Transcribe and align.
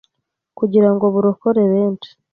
kugira 0.57 0.89
ngo 0.93 1.05
burokore 1.13 1.61
benshi 1.73 2.09